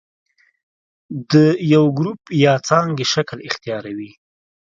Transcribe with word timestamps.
د 1.31 1.33
یو 1.73 1.85
ګروپ 1.97 2.21
یا 2.43 2.53
څانګې 2.67 3.05
شکل 3.13 3.37
اختیاروي. 3.49 4.11